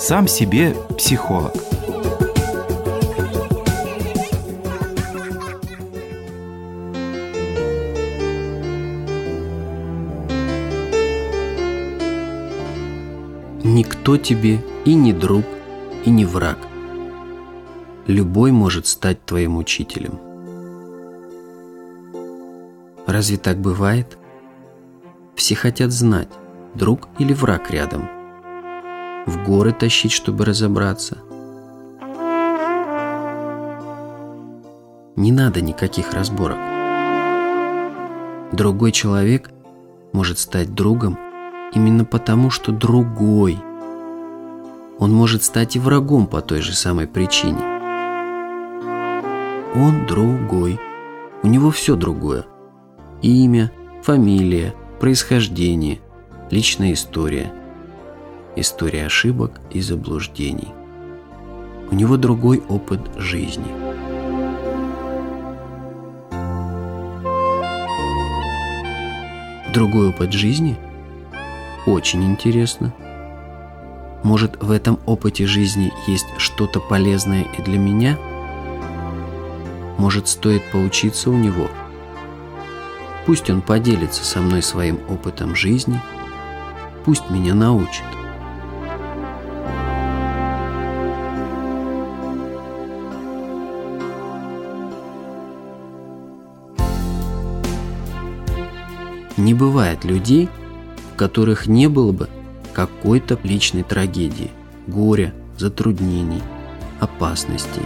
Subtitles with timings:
[0.00, 1.52] Сам себе психолог.
[13.62, 15.44] Никто тебе и не друг,
[16.04, 16.58] и не враг.
[18.08, 20.18] Любой может стать твоим учителем.
[23.06, 24.18] Разве так бывает?
[25.36, 26.28] Все хотят знать,
[26.76, 28.08] друг или враг рядом.
[29.26, 31.18] В горы тащить, чтобы разобраться.
[35.16, 36.58] Не надо никаких разборок.
[38.52, 39.50] Другой человек
[40.12, 41.18] может стать другом
[41.74, 43.58] именно потому, что другой.
[44.98, 47.58] Он может стать и врагом по той же самой причине.
[49.74, 50.78] Он другой.
[51.42, 52.46] У него все другое.
[53.20, 53.70] Имя,
[54.02, 56.00] фамилия, происхождение,
[56.50, 57.52] личная история,
[58.56, 60.68] история ошибок и заблуждений.
[61.90, 63.66] У него другой опыт жизни.
[69.72, 70.76] Другой опыт жизни?
[71.86, 72.92] Очень интересно.
[74.24, 78.18] Может, в этом опыте жизни есть что-то полезное и для меня?
[79.98, 81.68] Может, стоит поучиться у него–
[83.26, 86.00] Пусть он поделится со мной своим опытом жизни,
[87.06, 88.04] пусть меня научит.
[99.38, 100.50] Не бывает людей,
[101.12, 102.28] в которых не было бы
[102.74, 104.50] какой-то личной трагедии,
[104.86, 106.42] горя, затруднений,
[107.00, 107.82] опасностей.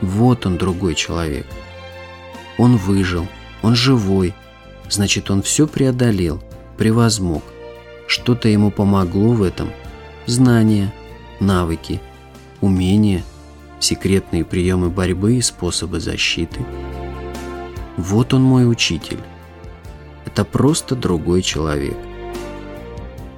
[0.00, 1.46] Вот он другой человек–
[2.58, 3.26] он выжил,
[3.62, 4.34] он живой,
[4.88, 6.42] значит, он все преодолел,
[6.76, 7.42] превозмог.
[8.06, 9.70] Что-то ему помогло в этом.
[10.26, 10.92] Знания,
[11.40, 12.00] навыки,
[12.60, 13.24] умения,
[13.80, 16.60] секретные приемы борьбы и способы защиты.
[17.96, 19.20] Вот он мой учитель.
[20.24, 21.96] Это просто другой человек.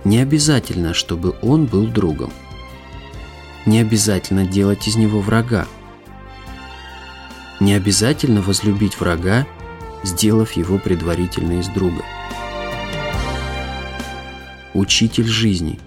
[0.05, 2.33] Не обязательно, чтобы он был другом.
[3.67, 5.67] Не обязательно делать из него врага.
[7.61, 9.47] Не обязательно возлюбить врага,
[10.05, 12.03] сделав его предварительно из друга.
[14.75, 15.79] Учитель жизни.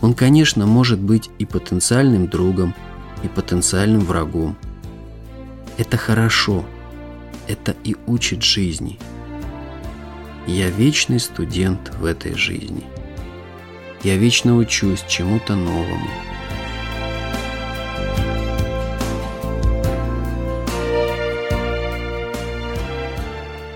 [0.00, 2.74] Он, конечно, может быть и потенциальным другом,
[3.22, 4.56] и потенциальным врагом.
[5.76, 6.64] Это хорошо.
[7.48, 8.98] Это и учит жизни.
[10.46, 12.84] Я вечный студент в этой жизни.
[14.04, 16.08] Я вечно учусь чему-то новому.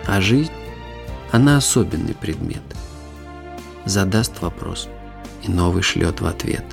[0.07, 0.53] А жизнь,
[1.31, 2.63] она особенный предмет.
[3.85, 4.89] Задаст вопрос,
[5.43, 6.65] и новый шлет в ответ.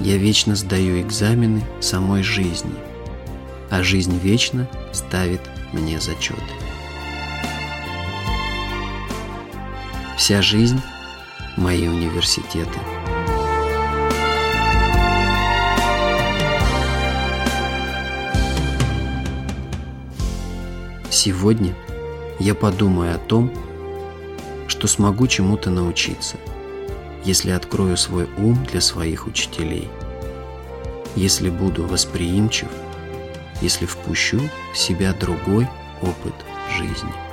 [0.00, 2.74] Я вечно сдаю экзамены самой жизни,
[3.70, 5.40] а жизнь вечно ставит
[5.72, 6.42] мне зачеты.
[10.18, 10.80] Вся жизнь–
[11.56, 12.78] мои университеты–
[21.24, 21.74] Сегодня
[22.38, 23.50] я подумаю о том,
[24.84, 26.36] что смогу чему-то научиться,
[27.24, 29.88] если открою свой ум для своих учителей,
[31.16, 32.68] если буду восприимчив,
[33.62, 34.42] если впущу
[34.74, 35.66] в себя другой
[36.02, 36.34] опыт
[36.76, 37.23] жизни.